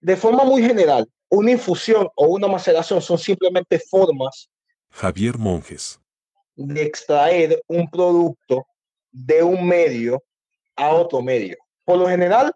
[0.00, 4.50] De forma muy general, una infusión o una maceración son simplemente formas
[4.90, 6.00] Javier Monjes.
[6.56, 8.66] de extraer un producto
[9.12, 10.22] de un medio
[10.76, 11.56] a otro medio.
[11.84, 12.54] Por lo general,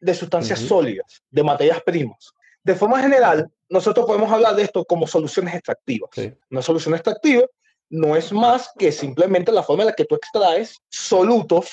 [0.00, 2.32] de sustancias sólidas, de materias primas.
[2.62, 6.10] De forma general, nosotros podemos hablar de esto como soluciones extractivas.
[6.12, 6.32] Sí.
[6.50, 7.44] Una solución extractiva
[7.90, 11.70] no es más que simplemente la forma en la que tú extraes solutos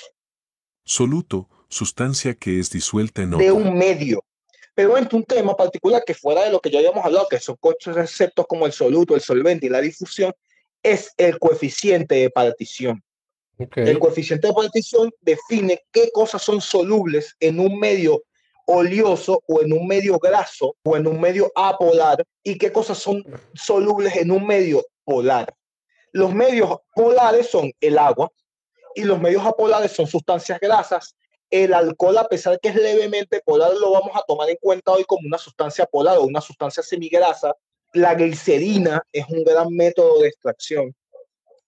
[0.84, 3.54] Soluto, sustancia que es disuelta en de otra.
[3.54, 4.24] un medio.
[4.74, 7.58] Pero entre un tema particular que fuera de lo que ya habíamos hablado, que son
[7.60, 10.34] conceptos como el soluto, el solvente y la difusión,
[10.82, 13.04] es el coeficiente de partición.
[13.60, 13.78] Ok.
[13.78, 18.24] El coeficiente de partición define qué cosas son solubles en un medio
[18.66, 23.24] oleoso o en un medio graso o en un medio apolar y qué cosas son
[23.54, 25.54] solubles en un medio polar.
[26.14, 28.32] Los medios polares son el agua
[28.96, 31.16] y los medios apolares son sustancias grasas.
[31.52, 35.04] El alcohol, a pesar que es levemente polar, lo vamos a tomar en cuenta hoy
[35.04, 37.54] como una sustancia polar o una sustancia semigrasa.
[37.94, 40.96] La glicerina es un gran método de extracción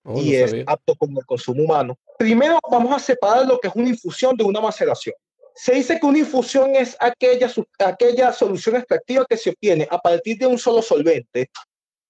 [0.05, 0.63] Oh, y no es sabía.
[0.67, 1.97] apto con el consumo humano.
[2.17, 5.15] Primero vamos a separar lo que es una infusión de una maceración.
[5.55, 7.49] Se dice que una infusión es aquella,
[7.79, 11.49] aquella solución extractiva que se obtiene a partir de un solo solvente,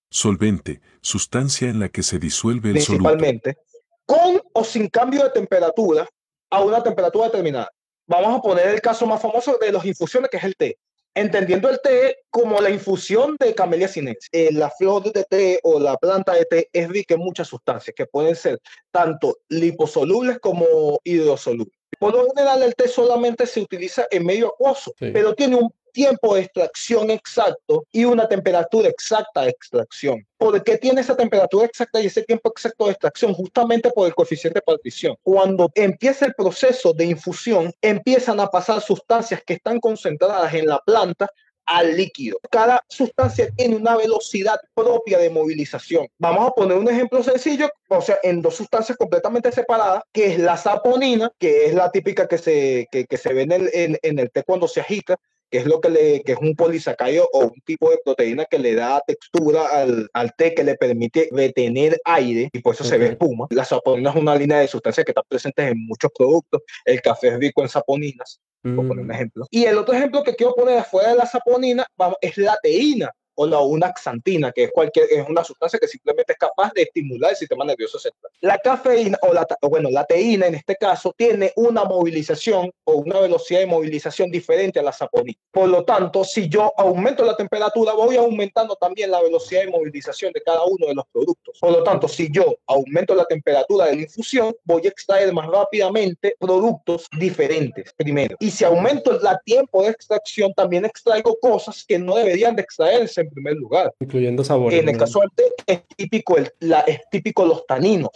[0.09, 3.03] Solvente, sustancia en la que se disuelve el soluto.
[3.09, 3.57] principalmente,
[4.05, 6.07] con o sin cambio de temperatura
[6.53, 7.69] a una temperatura determinada.
[8.05, 10.77] Vamos a poner el caso más famoso de las infusiones, que es el té.
[11.15, 14.29] Entendiendo el té como la infusión de Camellia sinensis.
[14.31, 17.93] Eh, la flor de té o la planta de té es rica en muchas sustancias
[17.95, 18.59] que pueden ser
[18.91, 21.73] tanto liposolubles como hidrosolubles.
[21.99, 25.09] Por lo general, el té solamente se utiliza en medio acuoso, Sí.
[25.11, 30.25] pero tiene un tiempo de extracción exacto y una temperatura exacta de extracción.
[30.37, 33.33] ¿Por qué tiene esa temperatura exacta y ese tiempo exacto de extracción?
[33.33, 35.15] Justamente por el coeficiente de partición.
[35.23, 40.79] Cuando empieza el proceso de infusión, empiezan a pasar sustancias que están concentradas en la
[40.79, 41.29] planta
[41.65, 42.37] al líquido.
[42.51, 46.07] Cada sustancia tiene una velocidad propia de movilización.
[46.17, 50.39] Vamos a poner un ejemplo sencillo, o sea, en dos sustancias completamente separadas, que es
[50.39, 53.97] la saponina, que es la típica que se, que, que se ve en el, en,
[54.01, 55.17] en el té cuando se agita,
[55.53, 58.57] que es lo que le, que es un polisacárido o un tipo de proteína que
[58.57, 62.97] le da textura al, al té que le permite retener aire y por eso se
[62.97, 63.45] ve espuma.
[63.51, 66.63] La saponina es una línea de sustancias que está presente en muchos productos.
[66.83, 69.45] El café es rico en saponinas por poner un Mm, ejemplo.
[69.51, 73.11] Y el otro ejemplo que quiero poner afuera de la saponina vamos, es la teína
[73.35, 77.31] o la unaxantina, que es, cualquier, es una sustancia que simplemente es capaz de estimular
[77.31, 78.31] el sistema nervioso central.
[78.41, 83.19] La cafeína, o la, bueno, la teína en este caso, tiene una movilización o una
[83.19, 85.37] velocidad de movilización diferente a la saponina.
[85.51, 90.31] Por lo tanto, si yo aumento la temperatura, voy aumentando también la velocidad de movilización
[90.33, 91.57] de cada uno de los productos.
[91.59, 95.47] Por lo tanto, si yo aumento la temperatura de la infusión, voy a extraer más
[95.47, 98.35] rápidamente productos diferentes primero.
[98.39, 103.22] Y si aumento el tiempo de extracción, también extraigo cosas que no deberían de extraerse
[103.23, 103.93] en primer lugar.
[103.99, 104.79] incluyendo sabores.
[104.79, 108.11] En el caso del té, es típico, el, la, es típico los taninos.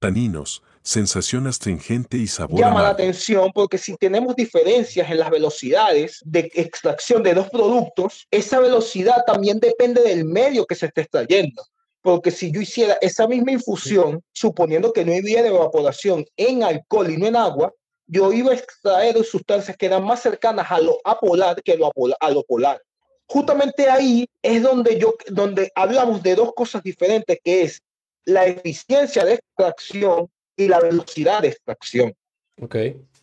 [0.00, 6.20] Taninos, sensación astringente y sabor Llama la atención porque si tenemos diferencias en las velocidades
[6.24, 11.62] de extracción de dos productos, esa velocidad también depende del medio que se esté extrayendo.
[12.02, 17.18] Porque si yo hiciera esa misma infusión, suponiendo que no hubiera evaporación en alcohol y
[17.18, 17.74] no en agua,
[18.06, 22.30] yo iba a extraer sustancias que eran más cercanas a lo apolar que lo a
[22.30, 22.80] lo polar.
[23.30, 27.80] Justamente ahí es donde, yo, donde hablamos de dos cosas diferentes, que es
[28.24, 32.12] la eficiencia de extracción y la velocidad de extracción,
[32.60, 32.74] Ok.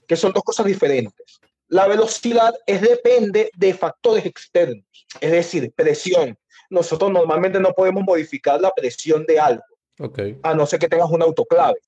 [0.08, 1.42] que son dos cosas diferentes.
[1.68, 4.86] La velocidad es depende de factores externos,
[5.20, 6.38] es decir, presión.
[6.70, 9.66] Nosotros normalmente no podemos modificar la presión de algo,
[10.00, 10.20] Ok.
[10.42, 11.82] a no ser que tengas un autoclave.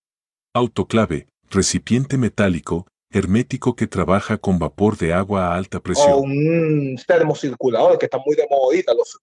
[0.53, 6.19] Autoclave, recipiente metálico, hermético que trabaja con vapor de agua a alta o presión.
[6.19, 9.19] un termocirculador que está muy de moda ahorita, los.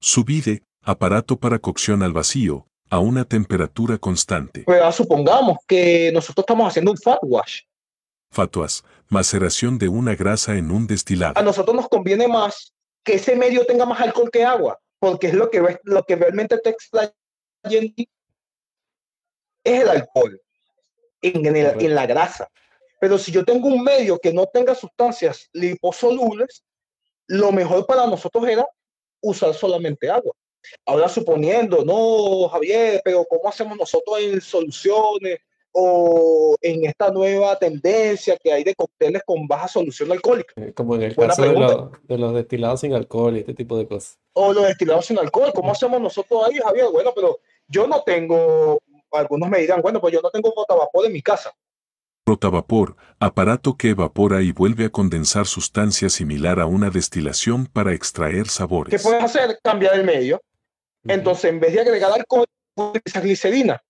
[0.00, 4.64] Subide, aparato para cocción al vacío, a una temperatura constante.
[4.66, 7.60] Pero supongamos que nosotros estamos haciendo un fat wash.
[8.30, 11.42] Fatuas, maceración de una grasa en un A destilado.
[11.42, 12.74] nosotros nos conviene más
[13.04, 16.58] que ese medio tenga más alcohol que agua, porque es lo que, lo que realmente
[16.58, 17.12] te extrae
[17.64, 17.96] es
[19.64, 20.40] el alcohol
[21.34, 21.84] en, en el- Correcto.
[21.86, 22.48] en la grasa.
[23.00, 26.62] Pero si yo tengo un medio que no tenga sustancias liposolubles,
[27.28, 28.66] lo mejor para nosotros era
[29.20, 30.32] usar solamente agua.
[30.84, 35.38] Ahora suponiendo, no, Javier, pero ¿cómo hacemos nosotros en soluciones
[35.72, 40.54] o en esta nueva tendencia que hay de cócteles con baja solución alcohólica?
[40.56, 43.76] Eh, Como en el Buena caso de, de los destilados sin alcohol y este tipo
[43.76, 44.18] de cosas.
[44.32, 45.52] o los destilados sin alcohol.
[45.54, 46.86] ¿Cómo hacemos nosotros ahí, Javier?
[46.90, 47.38] Bueno, pero
[47.68, 48.80] yo no tengo,
[49.16, 51.52] algunos me dirán, bueno, pues yo no tengo botavapor en mi casa.
[52.28, 58.44] Rotavapor, aparato que evapora y vuelve a condensar sustancia similar a una destilación para extraer
[58.44, 59.02] ¿Qué sabores.
[59.02, 59.58] puedes hacer?
[59.62, 60.40] Cambiar el medio.
[61.04, 63.80] Entonces, en vez de agregar alcohol, utilizas glicerina.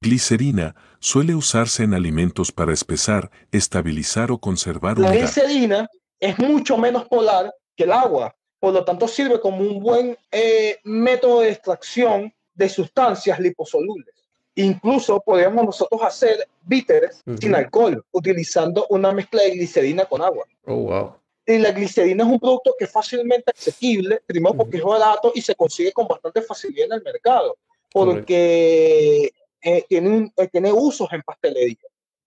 [0.00, 5.22] Glicerina suele usarse en alimentos para espesar, estabilizar o conservar La humedad.
[5.24, 5.88] glicerina
[6.18, 10.78] es mucho menos polar que el agua, por lo tanto sirve como un buen eh,
[10.84, 14.14] método de extracción de sustancias liposolubles.
[14.56, 17.38] Incluso podríamos nosotros hacer bitters Ujú.
[17.38, 20.44] sin alcohol, utilizando una mezcla de glicerina con agua.
[20.66, 21.14] Oh, wow.
[21.46, 25.42] Y la glicerina es un producto que es fácilmente asequible, primero porque es barato y
[25.42, 27.56] se consigue con bastante facilidad en el mercado,
[27.92, 29.30] porque
[29.60, 31.76] eh, tiene, un- eh, tiene usos en pastelería.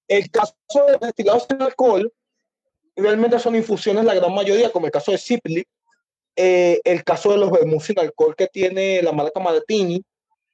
[0.07, 0.53] El caso
[0.87, 2.11] de destilados sin alcohol,
[2.95, 5.65] realmente son infusiones la gran mayoría, como el caso de Cipli,
[6.35, 10.03] eh, el caso de los vermouth sin alcohol que tiene la marca Martini.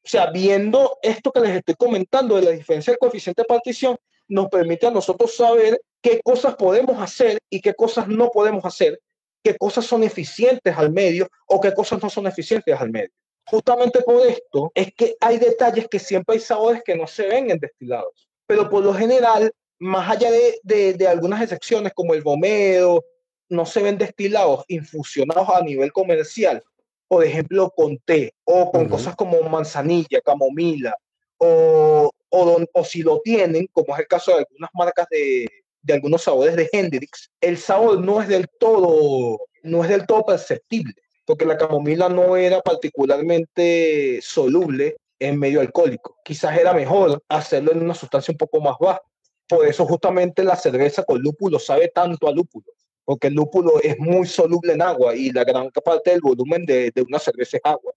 [0.06, 3.98] O sea, viendo esto que les estoy comentando de la diferencia del coeficiente de partición,
[4.28, 9.00] nos permite a nosotros saber qué cosas podemos hacer y qué cosas no podemos hacer,
[9.44, 13.12] qué cosas son eficientes al medio o qué cosas no son eficientes al medio.
[13.46, 17.52] Justamente por esto es que hay detalles que siempre hay sabores que no se ven
[17.52, 22.22] en destilados, pero por lo general, más allá de, de- de algunas excepciones como el
[22.22, 23.04] bomero,
[23.50, 26.64] no se ven destilados infusionados a nivel comercial,
[27.08, 28.92] por ejemplo, con té o con Ujú.
[28.92, 30.96] cosas como manzanilla, camomila,
[31.38, 35.48] o, o, don- o si lo tienen, como es el caso de algunas marcas de,
[35.82, 40.26] de algunos sabores de Hendrix, el sabor no es del todo, no es del todo
[40.26, 40.94] perceptible,
[41.26, 46.18] porque la camomila no era particularmente soluble en medio alcohólico.
[46.24, 49.02] Quizás era mejor hacerlo en una sustancia un poco más baja.
[49.48, 52.66] Por eso justamente la cerveza con lúpulo sabe tanto a lúpulo,
[53.06, 56.92] porque el lúpulo es muy soluble en agua y la gran parte del volumen de,
[56.92, 57.94] de una cerveza es agua.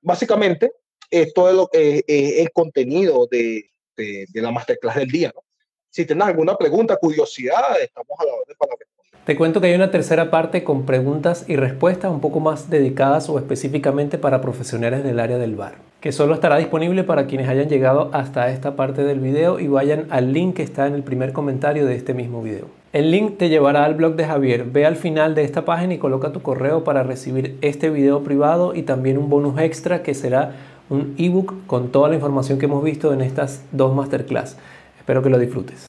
[0.00, 0.72] Básicamente,
[1.10, 5.32] esto es lo que eh, el contenido de, de, de la masterclass del día.
[5.34, 5.42] ¿no?
[5.90, 9.06] Si tienes alguna pregunta, curiosidad, estamos a la orden para responder.
[9.24, 13.28] Te cuento que hay una tercera parte con preguntas y respuestas un poco más dedicadas
[13.28, 17.68] o específicamente para profesionales del área del bar, que solo estará disponible para quienes hayan
[17.68, 21.32] llegado hasta esta parte del video y vayan al link que está en el primer
[21.32, 22.68] comentario de este mismo video.
[22.96, 24.64] El link te llevará al blog de Javier.
[24.64, 28.74] Ve al final de esta página y coloca tu correo para recibir este video privado
[28.74, 30.54] y también un bonus extra que será
[30.88, 34.56] un ebook con toda la información que hemos visto en estas dos masterclass.
[34.98, 35.86] Espero que lo disfrutes.